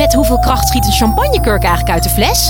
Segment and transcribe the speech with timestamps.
[0.00, 2.48] Met hoeveel kracht schiet een champagnekurk eigenlijk uit de fles?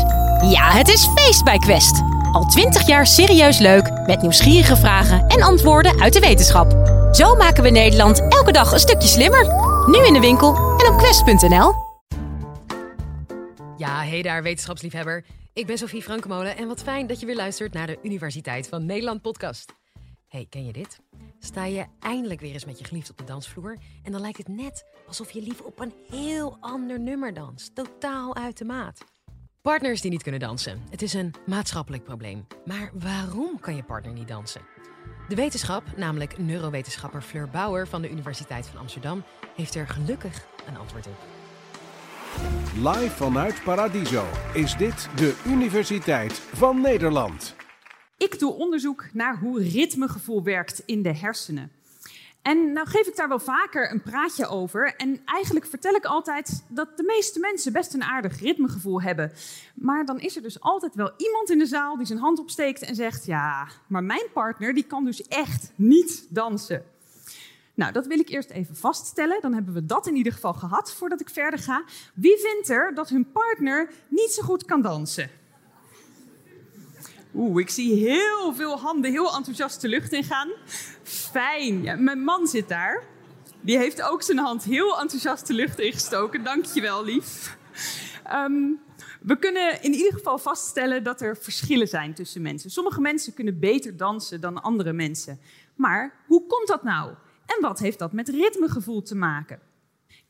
[0.50, 2.03] Ja, het is feest bij Quest.
[2.33, 6.71] Al twintig jaar serieus leuk, met nieuwsgierige vragen en antwoorden uit de wetenschap.
[7.13, 9.45] Zo maken we Nederland elke dag een stukje slimmer.
[9.86, 11.73] Nu in de winkel en op quest.nl.
[13.77, 15.25] Ja, hey daar, wetenschapsliefhebber.
[15.53, 18.87] Ik ben Sophie Frankemolen en wat fijn dat je weer luistert naar de Universiteit van
[18.87, 19.73] Nederland podcast.
[20.29, 21.01] Hey, ken je dit?
[21.39, 24.48] Sta je eindelijk weer eens met je geliefd op de dansvloer en dan lijkt het
[24.48, 29.05] net alsof je lief op een heel ander nummer danst, totaal uit de maat.
[29.63, 30.82] Partners die niet kunnen dansen.
[30.91, 32.46] Het is een maatschappelijk probleem.
[32.64, 34.60] Maar waarom kan je partner niet dansen?
[35.28, 39.24] De wetenschap, namelijk neurowetenschapper Fleur Bauer van de Universiteit van Amsterdam,
[39.56, 41.18] heeft er gelukkig een antwoord op.
[42.74, 47.54] Live vanuit Paradiso is dit de Universiteit van Nederland.
[48.16, 51.73] Ik doe onderzoek naar hoe ritmegevoel werkt in de hersenen.
[52.42, 54.94] En nou geef ik daar wel vaker een praatje over.
[54.96, 59.32] En eigenlijk vertel ik altijd dat de meeste mensen best een aardig ritmegevoel hebben.
[59.74, 62.82] Maar dan is er dus altijd wel iemand in de zaal die zijn hand opsteekt
[62.82, 66.84] en zegt: Ja, maar mijn partner die kan dus echt niet dansen.
[67.75, 69.41] Nou, dat wil ik eerst even vaststellen.
[69.41, 71.84] Dan hebben we dat in ieder geval gehad voordat ik verder ga.
[72.15, 75.31] Wie vindt er dat hun partner niet zo goed kan dansen?
[77.34, 80.48] Oeh, ik zie heel veel handen heel enthousiast de lucht ingaan.
[81.03, 81.83] Fijn.
[81.83, 83.03] Ja, mijn man zit daar.
[83.61, 86.45] Die heeft ook zijn hand heel enthousiast de lucht ingestoken.
[86.45, 87.56] Dankjewel, lief.
[88.33, 88.81] Um,
[89.20, 92.70] we kunnen in ieder geval vaststellen dat er verschillen zijn tussen mensen.
[92.70, 95.41] Sommige mensen kunnen beter dansen dan andere mensen.
[95.75, 97.11] Maar hoe komt dat nou?
[97.47, 99.61] En wat heeft dat met ritmegevoel te maken?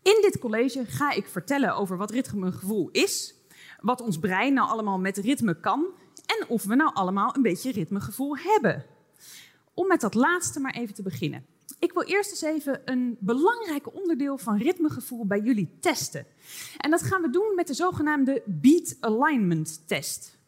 [0.03, 3.35] In dit college ga ik vertellen over wat ritmegevoel is,
[3.81, 5.87] wat ons brein nou allemaal met ritme kan
[6.39, 8.85] en of we nou allemaal een beetje ritmegevoel hebben.
[9.75, 11.47] Om met dat laatste maar even te beginnen.
[11.79, 16.27] Ik wil eerst eens even een belangrijk onderdeel van ritmegevoel bij jullie testen.
[16.77, 20.39] En dat gaan we doen met de zogenaamde Beat Alignment Test.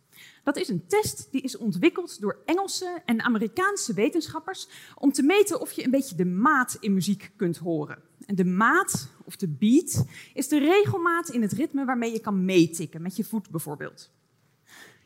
[0.43, 5.61] Dat is een test die is ontwikkeld door Engelse en Amerikaanse wetenschappers om te meten
[5.61, 7.99] of je een beetje de maat in muziek kunt horen.
[8.27, 10.05] En de maat, of de beat,
[10.35, 14.11] is de regelmaat in het ritme waarmee je kan meetikken, met je voet bijvoorbeeld.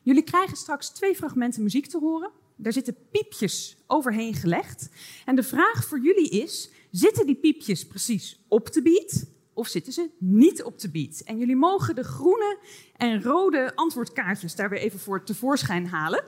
[0.07, 2.31] Jullie krijgen straks twee fragmenten muziek te horen.
[2.57, 4.89] Daar zitten piepjes overheen gelegd.
[5.25, 9.93] En de vraag voor jullie is: zitten die piepjes precies op de beat of zitten
[9.93, 11.21] ze niet op de beat?
[11.25, 12.59] En jullie mogen de groene
[12.97, 16.25] en rode antwoordkaartjes daar weer even voor tevoorschijn halen.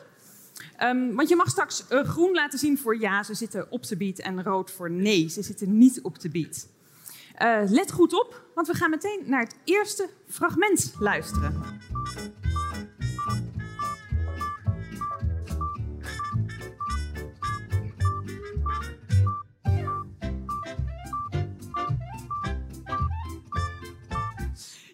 [0.82, 4.18] Um, want je mag straks groen laten zien voor ja, ze zitten op de beat,
[4.18, 6.68] en rood voor nee, ze zitten niet op de beat.
[7.42, 11.80] Uh, let goed op, want we gaan meteen naar het eerste fragment luisteren.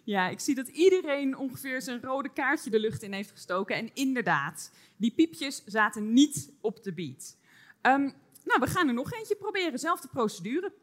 [0.05, 3.75] Ja, ik zie dat iedereen ongeveer zijn rode kaartje de lucht in heeft gestoken.
[3.75, 7.37] En inderdaad, die piepjes zaten niet op de beat.
[7.81, 8.13] Um,
[8.43, 9.79] nou, we gaan er nog eentje proberen.
[9.79, 10.73] Zelfde procedure.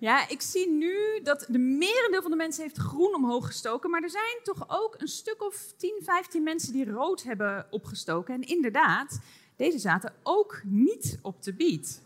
[0.00, 3.90] Ja, ik zie nu dat de merendeel van de mensen heeft groen omhoog gestoken.
[3.90, 8.34] Maar er zijn toch ook een stuk of 10, 15 mensen die rood hebben opgestoken.
[8.34, 9.20] En inderdaad,
[9.56, 12.00] deze zaten ook niet op de beat.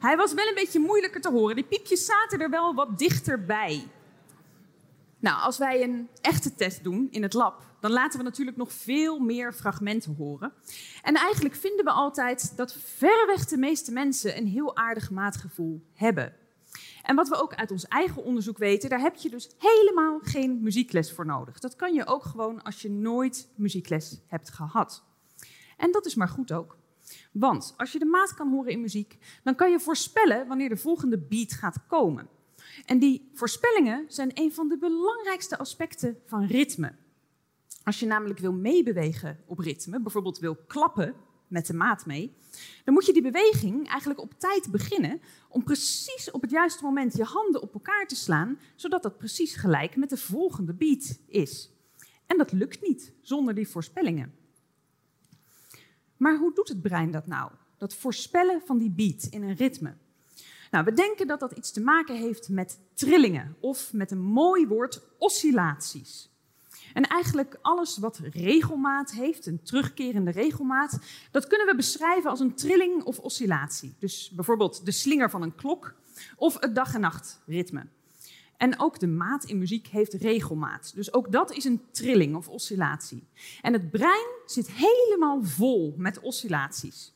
[0.00, 1.56] Hij was wel een beetje moeilijker te horen.
[1.56, 3.86] Die piepjes zaten er wel wat dichterbij.
[5.18, 8.72] Nou, als wij een echte test doen in het lab, dan laten we natuurlijk nog
[8.72, 10.52] veel meer fragmenten horen.
[11.02, 16.39] En eigenlijk vinden we altijd dat verreweg de meeste mensen een heel aardig maatgevoel hebben.
[17.02, 20.62] En wat we ook uit ons eigen onderzoek weten, daar heb je dus helemaal geen
[20.62, 21.58] muziekles voor nodig.
[21.58, 25.04] Dat kan je ook gewoon als je nooit muziekles hebt gehad.
[25.76, 26.78] En dat is maar goed ook.
[27.32, 30.76] Want als je de maat kan horen in muziek, dan kan je voorspellen wanneer de
[30.76, 32.28] volgende beat gaat komen.
[32.86, 36.92] En die voorspellingen zijn een van de belangrijkste aspecten van ritme.
[37.84, 41.14] Als je namelijk wil meebewegen op ritme, bijvoorbeeld wil klappen
[41.50, 42.36] met de maat mee,
[42.84, 47.16] dan moet je die beweging eigenlijk op tijd beginnen om precies op het juiste moment
[47.16, 51.70] je handen op elkaar te slaan, zodat dat precies gelijk met de volgende beat is.
[52.26, 54.34] En dat lukt niet zonder die voorspellingen.
[56.16, 57.50] Maar hoe doet het brein dat nou?
[57.78, 59.96] Dat voorspellen van die beat in een ritme.
[60.70, 64.66] Nou, we denken dat dat iets te maken heeft met trillingen of met een mooi
[64.66, 66.30] woord oscillaties.
[66.92, 70.98] En eigenlijk alles wat regelmaat heeft, een terugkerende regelmaat,
[71.30, 73.94] dat kunnen we beschrijven als een trilling of oscillatie.
[73.98, 75.94] Dus bijvoorbeeld de slinger van een klok
[76.36, 77.86] of het dag- en nachtritme.
[78.56, 80.92] En ook de maat in muziek heeft regelmaat.
[80.94, 83.28] Dus ook dat is een trilling of oscillatie.
[83.62, 87.14] En het brein zit helemaal vol met oscillaties.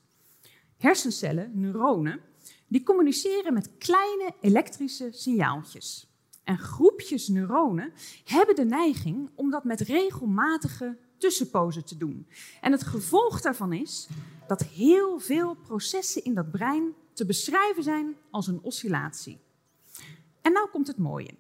[0.77, 2.21] Hersencellen, neuronen,
[2.69, 6.14] die communiceren met kleine elektrische signaaltjes.
[6.45, 7.93] En groepjes neuronen
[8.25, 12.27] hebben de neiging om dat met regelmatige tussenpozen te doen.
[12.61, 14.09] En het gevolg daarvan is
[14.47, 19.39] dat heel veel processen in dat brein te beschrijven zijn als een oscillatie.
[20.43, 21.35] En nou komt het mooie.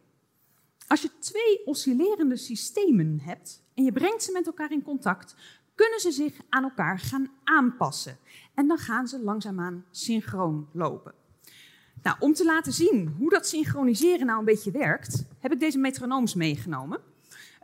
[0.86, 5.34] Als je twee oscillerende systemen hebt en je brengt ze met elkaar in contact,
[5.74, 8.18] kunnen ze zich aan elkaar gaan aanpassen.
[8.54, 11.14] En dan gaan ze langzaamaan synchroon lopen.
[12.04, 15.78] Nou, om te laten zien hoe dat synchroniseren nou een beetje werkt, heb ik deze
[15.78, 17.00] metronooms meegenomen.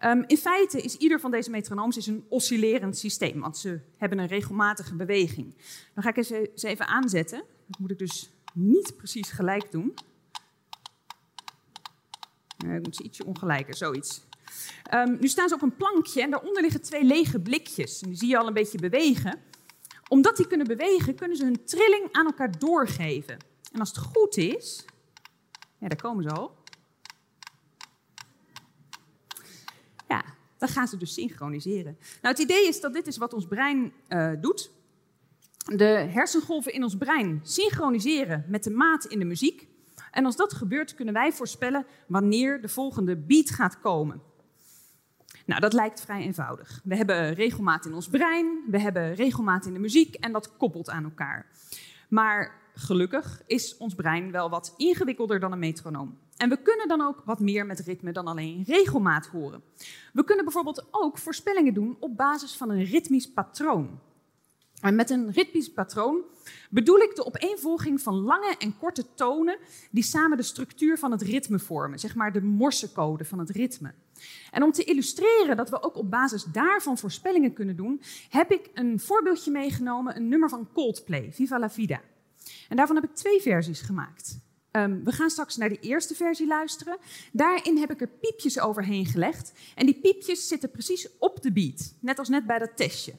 [0.04, 4.19] Um, in feite is ieder van deze metronooms is een oscillerend systeem, want ze hebben
[4.19, 5.54] een regelmatige beweging.
[5.94, 7.42] Dan ga ik ze even aanzetten.
[7.66, 9.94] Dat moet ik dus niet precies gelijk doen.
[12.56, 14.25] Nee, ik moet ze ietsje ongelijker, zoiets.
[14.94, 17.98] Um, nu staan ze op een plankje en daaronder liggen twee lege blikjes.
[17.98, 19.38] Die zie je al een beetje bewegen.
[20.08, 23.50] Omdat die kunnen bewegen, kunnen ze hun trilling aan elkaar doorgeven.
[23.72, 24.84] En als het goed is,
[25.78, 26.58] ja, daar komen ze al.
[30.08, 30.25] Ja,
[30.58, 31.99] dan gaan ze dus synchroniseren.
[32.22, 34.70] Nou, het idee is dat dit is wat ons brein uh, doet.
[35.64, 39.69] De hersengolven in ons brein synchroniseren met de maat in de muziek.
[40.11, 44.23] En als dat gebeurt, kunnen wij voorspellen wanneer de volgende beat gaat komen.
[45.46, 46.81] Nou, dat lijkt vrij eenvoudig.
[46.84, 50.90] We hebben regelmaat in ons brein, we hebben regelmaat in de muziek en dat koppelt
[50.90, 51.46] aan elkaar.
[52.08, 56.18] Maar gelukkig is ons brein wel wat ingewikkelder dan een metronoom.
[56.36, 59.62] En we kunnen dan ook wat meer met ritme dan alleen regelmaat horen.
[60.12, 64.00] We kunnen bijvoorbeeld ook voorspellingen doen op basis van een ritmisch patroon.
[64.80, 66.22] En met een ritmisch patroon
[66.70, 69.58] bedoel ik de opeenvolging van lange en korte tonen
[69.90, 73.94] die samen de structuur van het ritme vormen, zeg maar de morsecode van het ritme.
[74.50, 78.70] En om te illustreren dat we ook op basis daarvan voorspellingen kunnen doen, heb ik
[78.74, 82.00] een voorbeeldje meegenomen, een nummer van Coldplay, Viva la Vida.
[82.70, 84.38] En daarvan heb ik twee versies gemaakt.
[84.72, 86.99] Um, we gaan straks naar de eerste versie luisteren.
[87.32, 89.52] Daarin heb ik er piepjes overheen gelegd.
[89.75, 93.12] En die piepjes zitten precies op de beat, net als net bij dat testje.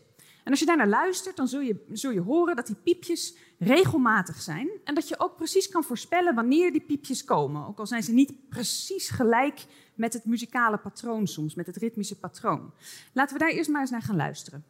[0.43, 4.41] En als je daarnaar luistert, dan zul je, zul je horen dat die piepjes regelmatig
[4.41, 4.69] zijn.
[4.83, 7.67] En dat je ook precies kan voorspellen wanneer die piepjes komen.
[7.67, 9.65] Ook al zijn ze niet precies gelijk
[9.95, 12.73] met het muzikale patroon soms, met het ritmische patroon.
[13.13, 14.65] Laten we daar eerst maar eens naar gaan luisteren.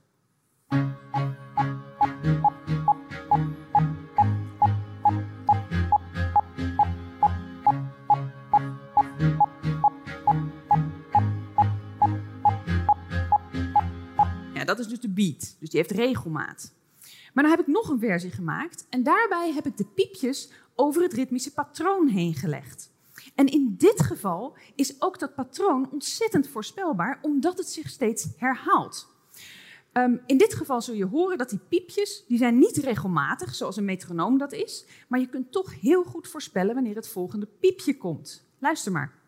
[14.76, 15.56] Dat is dus de beat.
[15.60, 16.74] Dus die heeft regelmaat.
[17.34, 21.02] Maar dan heb ik nog een versie gemaakt en daarbij heb ik de piepjes over
[21.02, 22.90] het ritmische patroon heen gelegd.
[23.36, 29.10] En in dit geval is ook dat patroon ontzettend voorspelbaar, omdat het zich steeds herhaalt.
[29.94, 33.78] Um, in dit geval zul je horen dat die piepjes, die zijn niet regelmatig, zoals
[33.78, 37.98] een metronoom dat is, maar je kunt toch heel goed voorspellen wanneer het volgende piepje
[37.98, 38.46] komt.
[38.60, 39.20] Luister maar.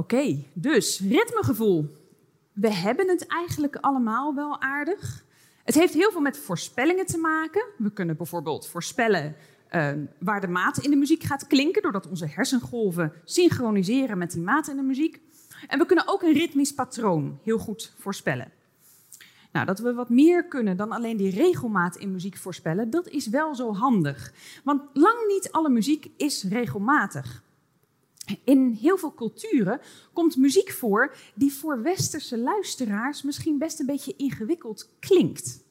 [0.00, 1.86] Oké, dus ritmegevoel.
[2.52, 5.24] We hebben het eigenlijk allemaal wel aardig.
[5.64, 7.64] Het heeft heel veel met voorspellingen te maken.
[7.78, 9.36] We kunnen bijvoorbeeld voorspellen
[9.70, 14.42] uh, waar de maat in de muziek gaat klinken, doordat onze hersengolven synchroniseren met die
[14.42, 15.20] maat in de muziek.
[15.66, 18.52] En we kunnen ook een ritmisch patroon heel goed voorspellen.
[19.52, 23.28] Nou, dat we wat meer kunnen dan alleen die regelmaat in muziek voorspellen, dat is
[23.28, 24.32] wel zo handig.
[24.64, 27.42] Want lang niet alle muziek is regelmatig.
[28.44, 29.80] In heel veel culturen
[30.12, 35.68] komt muziek voor die voor westerse luisteraars misschien best een beetje ingewikkeld klinkt.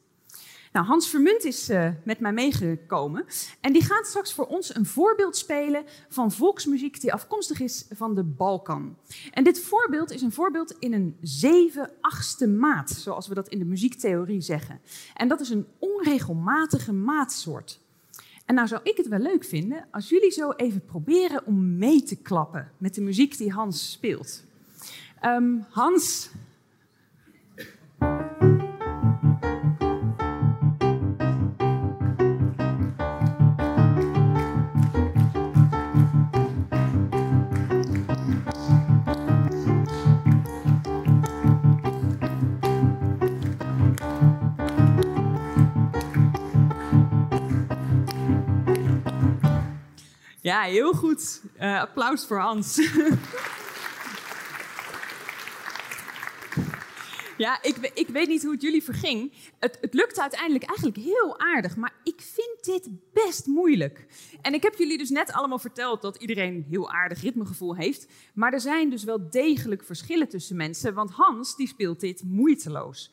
[0.72, 3.26] Nou, Hans Vermunt is uh, met mij meegekomen
[3.60, 8.14] en die gaat straks voor ons een voorbeeld spelen van volksmuziek die afkomstig is van
[8.14, 8.96] de Balkan.
[9.32, 13.64] En dit voorbeeld is een voorbeeld in een zeven-achtste maat, zoals we dat in de
[13.64, 14.80] muziektheorie zeggen.
[15.14, 17.80] En dat is een onregelmatige maatsoort.
[18.50, 22.02] En nou zou ik het wel leuk vinden als jullie zo even proberen om mee
[22.02, 24.44] te klappen met de muziek die Hans speelt.
[25.24, 26.30] Um, Hans.
[50.50, 51.42] Ja, heel goed.
[51.60, 52.76] Uh, applaus voor Hans.
[57.36, 59.32] Ja, ik, ik, weet niet hoe het jullie verging.
[59.58, 64.06] Het, het lukte uiteindelijk eigenlijk heel aardig, maar ik vind dit best moeilijk.
[64.42, 68.06] En ik heb jullie dus net allemaal verteld dat iedereen heel aardig ritmegevoel heeft.
[68.34, 73.12] Maar er zijn dus wel degelijk verschillen tussen mensen, want Hans die speelt dit moeiteloos.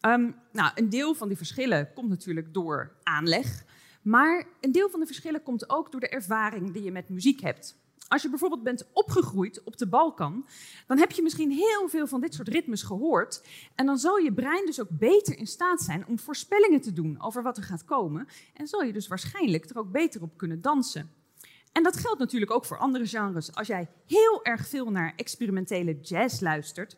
[0.00, 3.64] Ehm, nou, een deel van die verschillen komt natuurlijk door aanleg.
[4.02, 7.40] Maar een deel van de verschillen komt ook door de ervaring die je met muziek
[7.40, 7.80] hebt.
[8.08, 10.46] Als je bijvoorbeeld bent opgegroeid op de Balkan,
[10.86, 13.42] dan heb je misschien heel veel van dit soort ritmes gehoord.
[13.74, 17.22] En dan zal je brein dus ook beter in staat zijn om voorspellingen te doen
[17.22, 18.28] over wat er gaat komen.
[18.54, 21.10] En zal je dus waarschijnlijk er ook beter op kunnen dansen.
[21.72, 23.54] En dat geldt natuurlijk ook voor andere genres.
[23.54, 26.96] Als jij heel erg veel naar experimentele jazz luistert,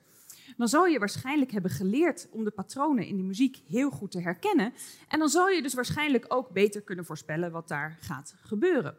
[0.56, 4.20] dan zal je waarschijnlijk hebben geleerd om de patronen in die muziek heel goed te
[4.20, 4.72] herkennen.
[5.08, 8.96] En dan zal je dus waarschijnlijk ook beter kunnen voorspellen wat daar gaat gebeuren.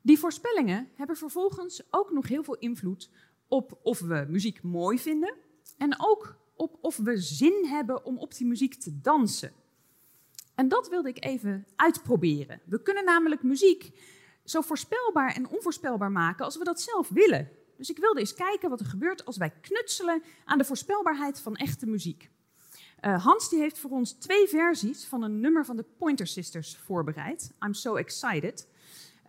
[0.00, 3.10] Die voorspellingen hebben vervolgens ook nog heel veel invloed
[3.48, 5.34] op of we muziek mooi vinden
[5.78, 9.52] en ook op of we zin hebben om op die muziek te dansen.
[10.54, 12.60] En dat wilde ik even uitproberen.
[12.64, 13.92] We kunnen namelijk muziek
[14.44, 17.50] zo voorspelbaar en onvoorspelbaar maken als we dat zelf willen.
[17.76, 21.56] Dus ik wilde eens kijken wat er gebeurt als wij knutselen aan de voorspelbaarheid van
[21.56, 22.30] echte muziek.
[23.00, 26.76] Uh, Hans die heeft voor ons twee versies van een nummer van de Pointer Sisters
[26.76, 27.52] voorbereid.
[27.64, 28.68] I'm so excited.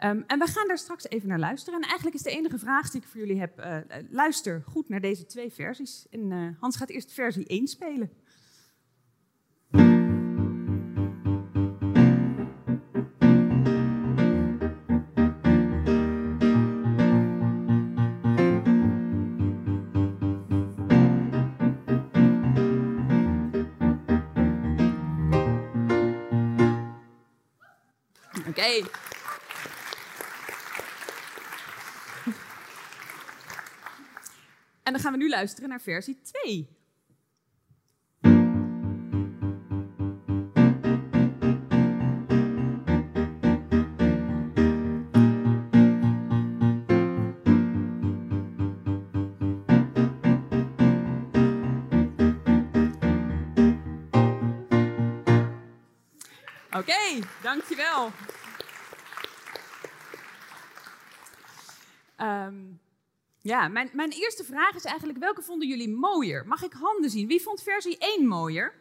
[0.03, 1.81] Um, en we gaan daar straks even naar luisteren.
[1.81, 3.77] En eigenlijk is de enige vraag die ik voor jullie heb: uh,
[4.09, 6.05] luister goed naar deze twee versies.
[6.09, 8.11] En Hans gaat eerst versie 1 spelen.
[28.57, 28.65] Oké.
[28.65, 28.83] Okay.
[34.83, 36.75] En dan gaan we nu luisteren naar versie 2.
[56.67, 58.11] Oké, okay, dankjewel.
[63.47, 66.47] Ja, mijn, mijn eerste vraag is eigenlijk: welke vonden jullie mooier?
[66.47, 67.27] Mag ik handen zien?
[67.27, 68.73] Wie vond versie 1 mooier?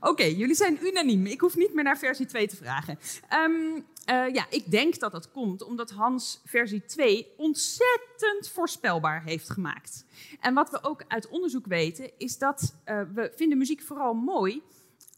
[0.00, 1.26] Oké, jullie zijn unaniem.
[1.26, 2.98] Ik hoef niet meer naar versie 2 te vragen.
[3.32, 9.50] Um, uh, ja, ik denk dat dat komt omdat Hans versie 2 ontzettend voorspelbaar heeft
[9.50, 10.04] gemaakt.
[10.40, 14.62] En wat we ook uit onderzoek weten, is dat uh, we vinden muziek vooral mooi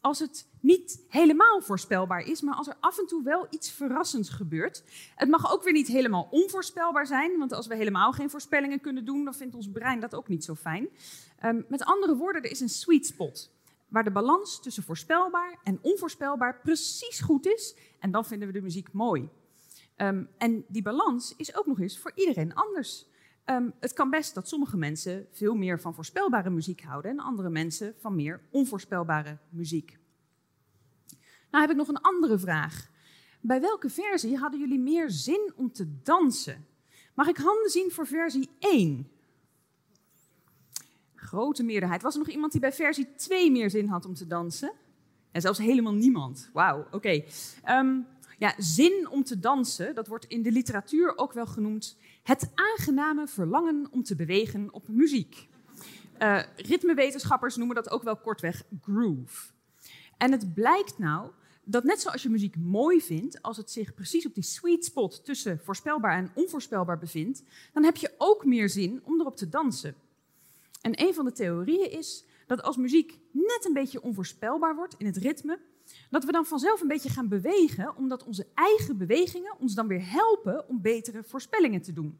[0.05, 4.29] als het niet helemaal voorspelbaar is, maar als er af en toe wel iets verrassends
[4.29, 4.83] gebeurt.
[5.15, 9.05] Het mag ook weer niet helemaal onvoorspelbaar zijn, want als we helemaal geen voorspellingen kunnen
[9.05, 10.89] doen, dan vindt ons brein dat ook niet zo fijn.
[11.45, 13.51] Um, met andere woorden, er is een sweet spot
[13.87, 18.61] waar de balans tussen voorspelbaar en onvoorspelbaar precies goed is en dan vinden we de
[18.61, 19.29] muziek mooi.
[19.97, 23.07] Um, en die balans is ook nog eens voor iedereen anders.
[23.45, 27.49] Um, het kan best dat sommige mensen veel meer van voorspelbare muziek houden en andere
[27.49, 29.97] mensen van meer onvoorspelbare muziek.
[31.51, 32.89] Nou heb ik nog een andere vraag.
[33.41, 36.65] Bij welke versie hadden jullie meer zin om te dansen?
[37.13, 39.09] Mag ik handen zien voor versie 1?
[41.15, 42.01] Grote meerderheid.
[42.01, 44.71] Was er nog iemand die bij versie 2 meer zin had om te dansen?
[45.31, 46.49] En zelfs helemaal niemand.
[46.53, 46.95] Wauw, oké.
[46.95, 47.27] Okay.
[47.69, 48.07] Um,
[48.37, 53.27] ja, zin om te dansen, dat wordt in de literatuur ook wel genoemd het aangename
[53.27, 55.47] verlangen om te bewegen op muziek.
[56.19, 59.51] Uh, ritmewetenschappers noemen dat ook wel kortweg groove.
[60.17, 61.31] En het blijkt nou
[61.63, 65.25] dat net zoals je muziek mooi vindt, als het zich precies op die sweet spot
[65.25, 69.95] tussen voorspelbaar en onvoorspelbaar bevindt, dan heb je ook meer zin om erop te dansen.
[70.81, 75.05] En een van de theorieën is dat als muziek net een beetje onvoorspelbaar wordt in
[75.05, 75.59] het ritme,
[76.09, 80.11] dat we dan vanzelf een beetje gaan bewegen, omdat onze eigen bewegingen ons dan weer
[80.11, 82.19] helpen om betere voorspellingen te doen.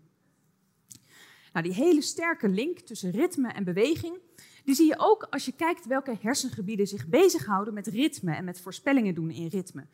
[1.53, 4.17] Nou, die hele sterke link tussen ritme en beweging,
[4.63, 8.61] die zie je ook als je kijkt welke hersengebieden zich bezighouden met ritme en met
[8.61, 9.87] voorspellingen doen in ritme.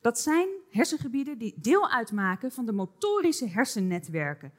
[0.00, 4.52] Dat zijn hersengebieden die deel uitmaken van de motorische hersennetwerken.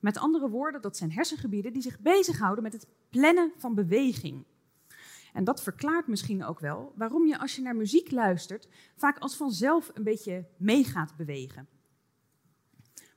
[0.00, 4.44] Met andere woorden, dat zijn hersengebieden die zich bezighouden met het plannen van beweging.
[5.34, 9.36] En dat verklaart misschien ook wel waarom je als je naar muziek luistert vaak als
[9.36, 11.68] vanzelf een beetje mee gaat bewegen.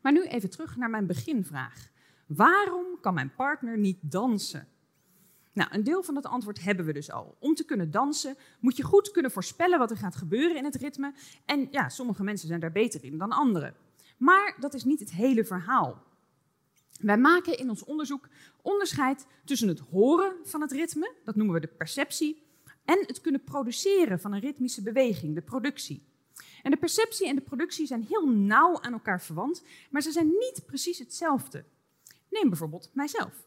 [0.02, 1.90] Maar nu even terug naar mijn beginvraag.
[2.28, 4.68] Waarom kan mijn partner niet dansen?
[5.54, 7.38] Nou, een deel van het antwoord hebben we dus al.
[7.40, 10.76] Om te kunnen dansen moet je goed kunnen voorspellen wat er gaat gebeuren in het
[10.76, 11.14] ritme.
[11.46, 13.76] En ja, sommige mensen zijn daar beter in dan anderen.
[14.18, 16.04] Maar dat is niet het hele verhaal.
[17.00, 18.28] Wij maken in ons onderzoek
[18.62, 22.46] onderscheid tussen het horen van het ritme, dat noemen we de perceptie,
[22.86, 26.06] en het kunnen produceren van een ritmische beweging, de productie.
[26.64, 30.28] En de perceptie en de productie zijn heel nauw aan elkaar verwant, maar ze zijn
[30.28, 31.66] niet precies hetzelfde.
[32.30, 33.46] Neem bijvoorbeeld mijzelf.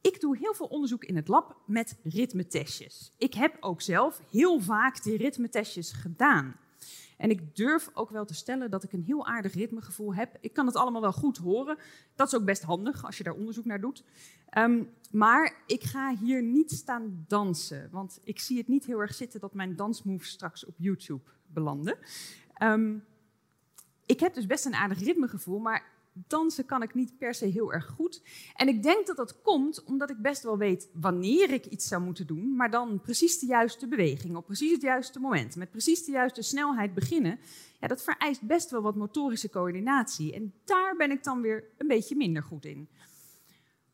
[0.00, 3.12] Ik doe heel veel onderzoek in het lab met ritmetestjes.
[3.18, 6.56] Ik heb ook zelf heel vaak die ritmetestjes gedaan.
[7.20, 10.36] En ik durf ook wel te stellen dat ik een heel aardig ritmegevoel heb.
[10.40, 11.78] Ik kan het allemaal wel goed horen.
[12.14, 14.04] Dat is ook best handig als je daar onderzoek naar doet.
[14.58, 17.88] Um, maar ik ga hier niet staan dansen.
[17.90, 21.98] Want ik zie het niet heel erg zitten dat mijn dansmoves straks op YouTube belanden.
[22.62, 23.04] Um,
[24.06, 27.72] ik heb dus best een aardig ritmegevoel, maar dansen kan ik niet per se heel
[27.72, 28.22] erg goed.
[28.54, 32.02] En ik denk dat dat komt omdat ik best wel weet wanneer ik iets zou
[32.02, 36.04] moeten doen, maar dan precies de juiste beweging op precies het juiste moment, met precies
[36.04, 37.38] de juiste snelheid beginnen.
[37.80, 40.34] Ja, dat vereist best wel wat motorische coördinatie.
[40.34, 42.88] En daar ben ik dan weer een beetje minder goed in.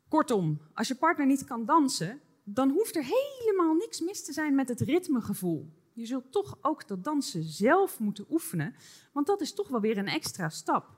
[0.09, 4.55] Kortom, als je partner niet kan dansen, dan hoeft er helemaal niks mis te zijn
[4.55, 5.71] met het ritmegevoel.
[5.93, 8.75] Je zult toch ook dat dansen zelf moeten oefenen,
[9.13, 10.96] want dat is toch wel weer een extra stap.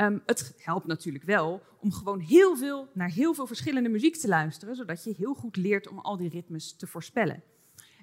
[0.00, 4.28] Um, het helpt natuurlijk wel om gewoon heel veel naar heel veel verschillende muziek te
[4.28, 7.42] luisteren, zodat je heel goed leert om al die ritmes te voorspellen.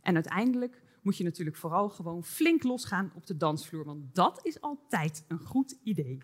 [0.02, 4.62] En uiteindelijk moet je natuurlijk vooral gewoon flink losgaan op de dansvloer, want dat is
[4.62, 6.18] altijd een goed idee.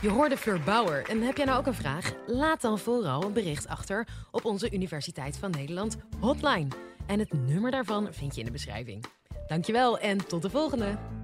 [0.00, 1.08] Je hoorde Fleur Bauer.
[1.08, 2.14] En heb jij nou ook een vraag?
[2.26, 6.68] Laat dan vooral een bericht achter op onze Universiteit van Nederland hotline.
[7.06, 9.04] En het nummer daarvan vind je in de beschrijving.
[9.46, 11.17] Dankjewel en tot de volgende!